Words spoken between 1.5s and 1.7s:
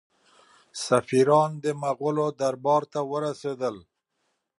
د